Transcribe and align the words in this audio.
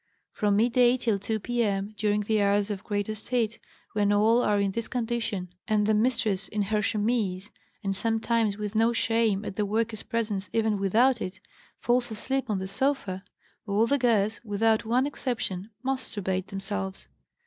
From 0.33 0.55
midday 0.55 0.97
till 0.97 1.19
2 1.19 1.39
P.M., 1.41 1.93
during 1.95 2.21
the 2.21 2.41
hours 2.41 2.71
of 2.71 2.83
greatest 2.83 3.27
heat, 3.29 3.59
when 3.93 4.11
all 4.11 4.41
are 4.41 4.59
in 4.59 4.71
this 4.71 4.87
condition, 4.87 5.49
and 5.67 5.85
the 5.85 5.93
mistress, 5.93 6.47
in 6.47 6.63
her 6.63 6.81
chemise 6.81 7.51
(and 7.83 7.95
sometimes, 7.95 8.57
with 8.57 8.73
no 8.73 8.93
shame 8.93 9.45
at 9.45 9.57
the 9.57 9.63
workers' 9.63 10.01
presence, 10.01 10.49
even 10.53 10.79
without 10.79 11.21
it), 11.21 11.39
falls 11.79 12.09
asleep 12.09 12.49
on 12.49 12.57
the 12.57 12.67
sofa, 12.67 13.23
all 13.67 13.85
the 13.85 13.99
girls, 13.99 14.39
without 14.43 14.85
one 14.85 15.05
exception, 15.05 15.69
masturbate 15.85 16.47
themselves. 16.47 17.07